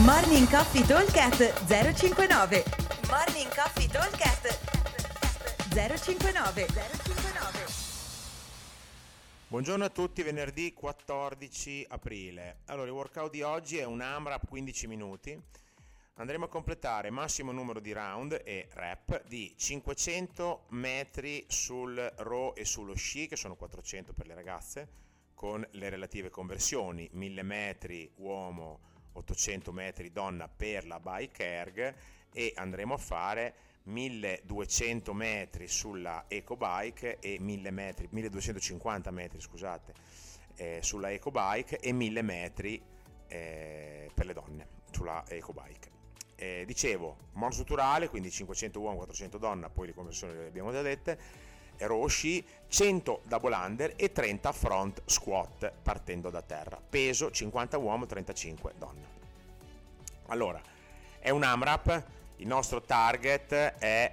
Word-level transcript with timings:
Morning 0.00 0.48
Coffee 0.48 0.86
Talkcast 0.86 1.66
059 1.66 2.64
Morning 3.08 3.54
Coffee 3.54 3.86
Talkcast 3.86 4.58
059 5.68 6.66
059 6.66 7.66
Buongiorno 9.48 9.84
a 9.84 9.90
tutti, 9.90 10.22
venerdì 10.22 10.72
14 10.72 11.84
aprile. 11.90 12.60
Allora, 12.68 12.86
il 12.86 12.94
workout 12.94 13.30
di 13.30 13.42
oggi 13.42 13.76
è 13.76 13.84
un 13.84 14.00
AMRAP 14.00 14.48
15 14.48 14.86
minuti. 14.86 15.38
Andremo 16.14 16.46
a 16.46 16.48
completare 16.48 17.10
massimo 17.10 17.52
numero 17.52 17.78
di 17.78 17.92
round 17.92 18.40
e 18.44 18.68
rep 18.72 19.24
di 19.28 19.52
500 19.54 20.68
metri 20.68 21.44
sul 21.48 22.12
row 22.16 22.54
e 22.56 22.64
sullo 22.64 22.94
sci, 22.94 23.26
che 23.26 23.36
sono 23.36 23.56
400 23.56 24.14
per 24.14 24.26
le 24.26 24.34
ragazze, 24.34 24.88
con 25.34 25.62
le 25.72 25.90
relative 25.90 26.30
conversioni, 26.30 27.10
1000 27.12 27.42
metri 27.42 28.10
uomo, 28.16 28.90
800 29.12 29.72
metri 29.72 30.12
donna 30.12 30.48
per 30.48 30.86
la 30.86 31.00
bike 31.00 31.44
erg 31.44 31.94
e 32.32 32.52
andremo 32.56 32.94
a 32.94 32.98
fare 32.98 33.54
1200 33.84 35.12
metri 35.12 35.66
sulla 35.68 36.24
ecobike 36.28 37.18
e 37.18 37.38
1000 37.40 37.70
metri, 37.70 38.08
1250 38.10 39.10
metri 39.10 39.40
scusate, 39.40 39.92
eh, 40.56 40.78
sulla 40.82 41.10
ecobike 41.10 41.78
e 41.78 41.92
1000 41.92 42.22
metri 42.22 42.82
eh, 43.26 44.10
per 44.14 44.26
le 44.26 44.32
donne 44.32 44.68
sulla 44.90 45.24
ecobike. 45.26 45.90
Eh, 46.36 46.64
dicevo, 46.66 47.28
monostrutturale, 47.32 48.08
quindi 48.08 48.30
500 48.30 48.80
uomo, 48.80 48.96
400 48.96 49.38
donna, 49.38 49.70
poi 49.70 49.88
le 49.88 49.94
conversioni 49.94 50.34
le 50.34 50.46
abbiamo 50.46 50.72
già 50.72 50.82
dette, 50.82 51.18
Roshi, 51.86 52.44
100 52.68 53.22
double 53.26 53.54
under 53.54 53.92
e 53.96 54.12
30 54.12 54.52
front 54.52 55.02
squat 55.04 55.72
partendo 55.82 56.30
da 56.30 56.42
terra. 56.42 56.80
Peso 56.80 57.30
50 57.30 57.78
uomo, 57.78 58.06
35 58.06 58.74
donna. 58.78 59.06
Allora, 60.26 60.60
è 61.18 61.30
un 61.30 61.42
AMRAP, 61.42 62.04
il 62.36 62.46
nostro 62.46 62.80
target 62.80 63.52
è 63.52 64.12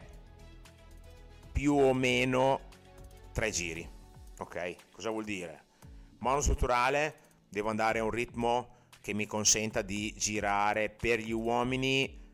più 1.51 1.75
o 1.75 1.93
meno 1.93 2.61
3 3.31 3.51
giri. 3.51 3.89
Ok? 4.39 4.75
Cosa 4.91 5.09
vuol 5.09 5.23
dire? 5.23 5.63
Monostrutturale, 6.19 7.15
devo 7.49 7.69
andare 7.69 7.99
a 7.99 8.03
un 8.03 8.11
ritmo 8.11 8.77
che 9.01 9.13
mi 9.13 9.25
consenta 9.25 9.81
di 9.81 10.13
girare 10.15 10.89
per 10.89 11.19
gli 11.19 11.31
uomini 11.31 12.28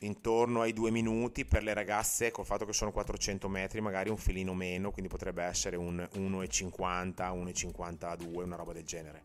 intorno 0.00 0.60
ai 0.60 0.72
due 0.72 0.90
minuti 0.90 1.44
per 1.44 1.62
le 1.62 1.72
ragazze 1.72 2.30
col 2.30 2.44
fatto 2.44 2.66
che 2.66 2.72
sono 2.72 2.92
400 2.92 3.48
metri 3.48 3.80
magari 3.80 4.10
un 4.10 4.18
filino 4.18 4.52
meno 4.52 4.90
quindi 4.90 5.10
potrebbe 5.10 5.42
essere 5.42 5.76
un 5.76 5.96
1,50 6.14 7.14
1,52 7.16 8.42
una 8.42 8.56
roba 8.56 8.72
del 8.72 8.84
genere. 8.84 9.20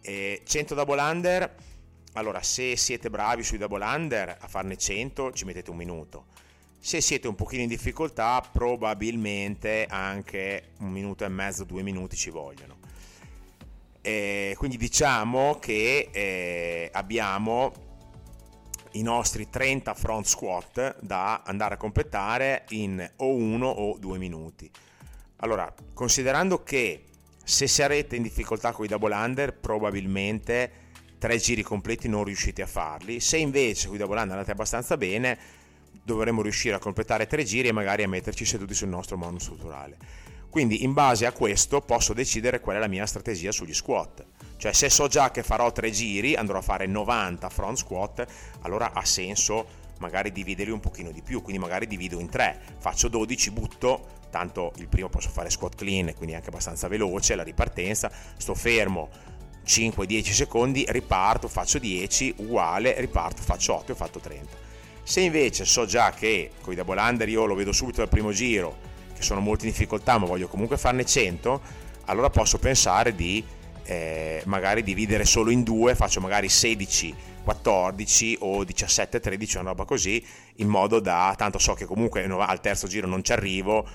E 0.00 0.42
100 0.44 0.74
double 0.74 1.00
under? 1.00 1.54
Allora 2.14 2.42
se 2.42 2.76
siete 2.76 3.10
bravi 3.10 3.42
sui 3.42 3.58
double 3.58 3.84
under 3.84 4.36
a 4.38 4.46
farne 4.46 4.76
100 4.76 5.32
ci 5.32 5.44
mettete 5.44 5.70
un 5.70 5.76
minuto. 5.76 6.26
Se 6.78 7.00
siete 7.00 7.28
un 7.28 7.34
pochino 7.34 7.62
in 7.62 7.68
difficoltà 7.68 8.46
probabilmente 8.52 9.86
anche 9.88 10.72
un 10.78 10.90
minuto 10.90 11.24
e 11.24 11.28
mezzo 11.28 11.64
due 11.64 11.82
minuti 11.82 12.14
ci 12.14 12.30
vogliono. 12.30 12.76
E 14.02 14.54
quindi 14.58 14.76
diciamo 14.76 15.58
che 15.58 16.10
eh, 16.12 16.90
abbiamo 16.92 17.72
i 18.94 19.02
nostri 19.02 19.48
30 19.48 19.94
front 19.94 20.26
squat 20.26 21.00
da 21.00 21.42
andare 21.44 21.74
a 21.74 21.76
completare 21.76 22.64
in 22.70 23.08
o 23.16 23.34
1 23.34 23.66
o 23.66 23.96
2 23.98 24.18
minuti. 24.18 24.70
Allora, 25.36 25.72
considerando 25.92 26.62
che 26.62 27.04
se 27.44 27.66
sarete 27.66 28.16
in 28.16 28.22
difficoltà 28.22 28.72
con 28.72 28.84
i 28.84 28.88
double 28.88 29.14
under, 29.14 29.52
probabilmente 29.52 30.72
tre 31.18 31.38
giri 31.38 31.62
completi 31.62 32.08
non 32.08 32.24
riuscite 32.24 32.62
a 32.62 32.66
farli. 32.66 33.20
Se 33.20 33.36
invece 33.36 33.86
con 33.86 33.96
i 33.96 33.98
double 33.98 34.20
under 34.20 34.36
andate 34.36 34.52
abbastanza 34.52 34.96
bene, 34.96 35.38
dovremo 36.02 36.42
riuscire 36.42 36.74
a 36.74 36.78
completare 36.78 37.26
tre 37.26 37.44
giri 37.44 37.68
e 37.68 37.72
magari 37.72 38.02
a 38.02 38.08
metterci 38.08 38.44
seduti 38.44 38.74
sul 38.74 38.88
nostro 38.88 39.16
monostrutturale. 39.16 39.96
Quindi 40.54 40.84
in 40.84 40.92
base 40.92 41.26
a 41.26 41.32
questo 41.32 41.80
posso 41.80 42.12
decidere 42.12 42.60
qual 42.60 42.76
è 42.76 42.78
la 42.78 42.86
mia 42.86 43.06
strategia 43.06 43.50
sugli 43.50 43.74
squat. 43.74 44.24
Cioè 44.56 44.72
se 44.72 44.88
so 44.88 45.08
già 45.08 45.32
che 45.32 45.42
farò 45.42 45.72
tre 45.72 45.90
giri, 45.90 46.36
andrò 46.36 46.58
a 46.58 46.62
fare 46.62 46.86
90 46.86 47.48
front 47.48 47.76
squat, 47.76 48.24
allora 48.60 48.92
ha 48.92 49.04
senso 49.04 49.66
magari 49.98 50.30
dividerli 50.30 50.70
un 50.70 50.78
pochino 50.78 51.10
di 51.10 51.22
più, 51.22 51.42
quindi 51.42 51.60
magari 51.60 51.88
divido 51.88 52.20
in 52.20 52.28
tre, 52.28 52.60
faccio 52.78 53.08
12, 53.08 53.50
butto, 53.50 54.06
tanto 54.30 54.72
il 54.76 54.86
primo 54.86 55.08
posso 55.08 55.28
fare 55.28 55.50
squat 55.50 55.74
clean, 55.74 56.14
quindi 56.14 56.36
anche 56.36 56.50
abbastanza 56.50 56.86
veloce, 56.86 57.34
la 57.34 57.42
ripartenza, 57.42 58.08
sto 58.36 58.54
fermo 58.54 59.08
5-10 59.66 60.30
secondi, 60.30 60.84
riparto, 60.86 61.48
faccio 61.48 61.80
10, 61.80 62.34
uguale, 62.36 63.00
riparto, 63.00 63.42
faccio 63.42 63.74
8 63.74 63.88
e 63.88 63.92
ho 63.92 63.96
fatto 63.96 64.20
30. 64.20 64.56
Se 65.02 65.20
invece 65.20 65.64
so 65.64 65.84
già 65.84 66.12
che 66.12 66.52
con 66.60 66.74
i 66.74 66.76
double 66.76 67.00
under 67.00 67.28
io 67.28 67.44
lo 67.44 67.56
vedo 67.56 67.72
subito 67.72 67.96
dal 67.96 68.08
primo 68.08 68.30
giro, 68.30 68.92
sono 69.24 69.40
molto 69.40 69.64
in 69.64 69.70
difficoltà 69.70 70.18
ma 70.18 70.26
voglio 70.26 70.48
comunque 70.48 70.76
farne 70.76 71.04
100, 71.04 71.60
allora 72.06 72.30
posso 72.30 72.58
pensare 72.58 73.14
di 73.14 73.44
eh, 73.84 74.42
magari 74.46 74.82
dividere 74.82 75.24
solo 75.24 75.50
in 75.50 75.62
due, 75.62 75.94
faccio 75.94 76.20
magari 76.20 76.48
16, 76.48 77.14
14 77.42 78.38
o 78.40 78.64
17, 78.64 79.20
13, 79.20 79.58
una 79.58 79.68
roba 79.68 79.84
così, 79.84 80.24
in 80.56 80.68
modo 80.68 81.00
da, 81.00 81.34
tanto 81.36 81.58
so 81.58 81.74
che 81.74 81.84
comunque 81.84 82.24
al 82.24 82.60
terzo 82.60 82.86
giro 82.86 83.06
non 83.06 83.22
ci 83.22 83.32
arrivo, 83.32 83.86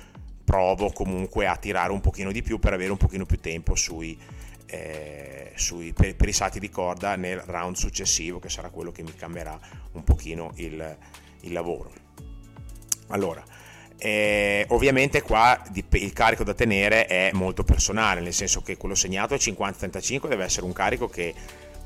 provo 0.44 0.92
comunque 0.92 1.48
a 1.48 1.56
tirare 1.58 1.92
un 1.92 2.02
pochino 2.02 2.32
di 2.32 2.42
più 2.42 2.60
per 2.60 2.74
avere 2.74 2.92
un 2.92 2.98
pochino 2.98 3.26
più 3.26 3.40
tempo 3.40 3.76
sui, 3.76 4.18
eh, 4.66 5.52
sui, 5.56 5.94
per, 5.94 6.16
per, 6.16 6.28
i 6.28 6.34
salti 6.34 6.60
di 6.60 6.70
corda 6.70 7.16
nel 7.16 7.40
round 7.40 7.76
successivo, 7.76 8.40
che 8.40 8.50
sarà 8.50 8.70
quello 8.70 8.92
che 8.92 9.04
mi 9.04 9.14
cambierà 9.16 9.60
un 9.94 10.04
pochino 10.04 10.52
il, 10.56 10.98
il 11.42 11.52
lavoro. 11.52 11.92
Allora, 13.08 13.44
eh, 14.00 14.66
ovviamente 14.70 15.22
qua 15.22 15.62
il 15.74 16.14
carico 16.14 16.46
da 16.46 16.54
tenere 16.54 17.06
è 17.06 17.32
molto 17.34 17.64
personale, 17.64 18.22
nel 18.22 18.34
senso 18.34 18.62
che 18.62 18.78
quello 18.78 18.96
segnato 18.96 19.34
è 19.34 19.38
50-35, 19.38 20.28
deve 20.28 20.46
essere 20.46 20.66
un 20.66 20.74
carico 20.74 21.08
che 21.10 21.34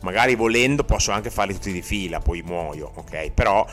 magari 0.01 0.35
volendo 0.35 0.83
posso 0.83 1.11
anche 1.11 1.31
farli 1.31 1.53
tutti 1.53 1.71
di 1.71 1.81
fila, 1.81 2.19
poi 2.19 2.43
muoio, 2.43 2.91
ok? 2.93 3.31
Però 3.31 3.65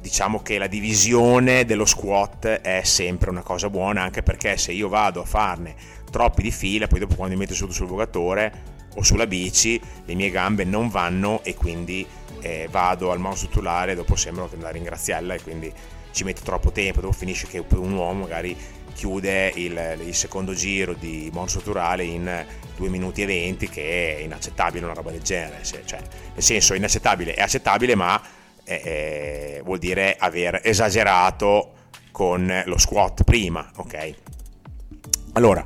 diciamo 0.00 0.40
che 0.40 0.56
la 0.56 0.66
divisione 0.66 1.66
dello 1.66 1.84
squat 1.84 2.46
è 2.46 2.80
sempre 2.84 3.28
una 3.28 3.42
cosa 3.42 3.68
buona, 3.68 4.02
anche 4.02 4.22
perché 4.22 4.56
se 4.56 4.72
io 4.72 4.88
vado 4.88 5.20
a 5.20 5.26
farne 5.26 5.74
troppi 6.10 6.42
di 6.42 6.50
fila, 6.50 6.86
poi 6.86 7.00
dopo 7.00 7.16
quando 7.16 7.34
mi 7.34 7.40
metto 7.40 7.54
seduto 7.54 7.74
sul 7.74 7.86
vogatore 7.86 8.78
o 8.94 9.02
sulla 9.02 9.26
bici, 9.26 9.78
le 10.06 10.14
mie 10.14 10.30
gambe 10.30 10.64
non 10.64 10.88
vanno 10.88 11.42
e 11.44 11.54
quindi 11.54 12.06
eh, 12.40 12.66
vado 12.70 13.10
al 13.10 13.18
mouse 13.18 13.44
strutturale, 13.44 13.94
dopo 13.94 14.16
sembra 14.16 14.48
che 14.48 14.54
andare 14.54 14.78
in 14.78 14.84
graziella 14.84 15.34
e 15.34 15.42
quindi 15.42 15.72
ci 16.12 16.24
mette 16.24 16.42
troppo 16.42 16.72
tempo, 16.72 17.00
dopo 17.00 17.12
finisce 17.12 17.46
che 17.46 17.64
un 17.70 17.92
uomo 17.92 18.20
magari 18.22 18.56
chiude 18.92 19.52
il, 19.54 19.98
il 20.04 20.14
secondo 20.14 20.52
giro 20.52 20.94
di 20.94 21.30
monostrutturale 21.32 22.04
in 22.04 22.44
2 22.76 22.88
minuti 22.88 23.22
e 23.22 23.26
20 23.26 23.68
che 23.68 24.16
è 24.16 24.20
inaccettabile 24.20 24.84
una 24.84 24.94
roba 24.94 25.10
del 25.10 25.22
genere, 25.22 25.62
cioè, 25.62 26.00
nel 26.34 26.42
senso 26.42 26.74
inaccettabile, 26.74 27.34
è 27.34 27.42
accettabile 27.42 27.94
ma 27.94 28.20
eh, 28.64 28.82
eh, 28.84 29.62
vuol 29.64 29.78
dire 29.78 30.16
aver 30.18 30.60
esagerato 30.62 31.72
con 32.10 32.62
lo 32.66 32.78
squat 32.78 33.24
prima, 33.24 33.70
ok? 33.76 34.14
Allora, 35.32 35.64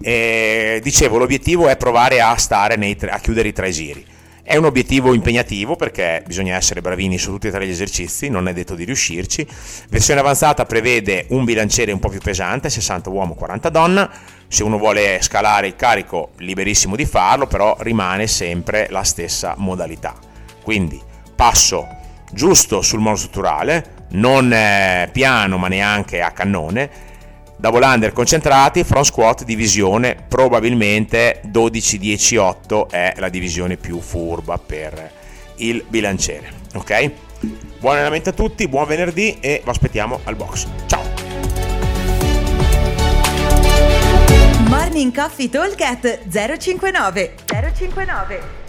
eh, 0.00 0.80
dicevo, 0.82 1.18
l'obiettivo 1.18 1.68
è 1.68 1.76
provare 1.76 2.20
a, 2.20 2.36
stare 2.36 2.76
nei, 2.76 2.96
a 3.00 3.18
chiudere 3.18 3.48
i 3.48 3.52
tre 3.52 3.70
giri. 3.70 4.06
È 4.52 4.56
un 4.56 4.66
obiettivo 4.66 5.14
impegnativo 5.14 5.76
perché 5.76 6.22
bisogna 6.26 6.56
essere 6.56 6.82
bravini 6.82 7.16
su 7.16 7.30
tutti 7.30 7.46
e 7.46 7.50
tre 7.50 7.66
gli 7.66 7.70
esercizi, 7.70 8.28
non 8.28 8.48
è 8.48 8.52
detto 8.52 8.74
di 8.74 8.84
riuscirci. 8.84 9.46
Versione 9.88 10.20
avanzata 10.20 10.66
prevede 10.66 11.24
un 11.30 11.44
bilanciere 11.44 11.90
un 11.90 11.98
po' 11.98 12.10
più 12.10 12.20
pesante, 12.20 12.68
60 12.68 13.08
uomo, 13.08 13.32
40 13.32 13.70
donna. 13.70 14.10
Se 14.48 14.62
uno 14.62 14.76
vuole 14.76 15.22
scalare 15.22 15.68
il 15.68 15.74
carico, 15.74 16.32
liberissimo 16.36 16.96
di 16.96 17.06
farlo, 17.06 17.46
però 17.46 17.74
rimane 17.78 18.26
sempre 18.26 18.88
la 18.90 19.04
stessa 19.04 19.54
modalità. 19.56 20.14
Quindi 20.62 21.00
passo 21.34 21.86
giusto 22.30 22.82
sul 22.82 23.00
monostrutturale, 23.00 24.06
non 24.10 24.54
piano 25.12 25.56
ma 25.56 25.68
neanche 25.68 26.20
a 26.20 26.30
cannone 26.32 26.90
double 27.62 27.84
under 27.84 28.12
concentrati, 28.12 28.82
front 28.82 29.06
squat 29.06 29.44
divisione, 29.44 30.16
probabilmente 30.26 31.42
12-10-8 31.46 32.90
è 32.90 33.14
la 33.18 33.28
divisione 33.28 33.76
più 33.76 34.00
furba 34.00 34.58
per 34.58 35.12
il 35.58 35.84
bilanciere. 35.86 36.50
Ok? 36.74 37.10
Buon 37.78 37.94
allenamento 37.94 38.30
a 38.30 38.32
tutti, 38.32 38.66
buon 38.66 38.86
venerdì 38.86 39.38
e 39.38 39.60
vi 39.62 39.70
aspettiamo 39.70 40.18
al 40.24 40.34
box. 40.34 40.66
Ciao! 40.86 41.02
Morning 44.68 45.14
Coffee 45.14 45.48
Talk 45.48 46.18
059 46.58 47.34
059 47.46 48.61